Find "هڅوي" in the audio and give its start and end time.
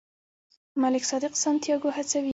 1.97-2.29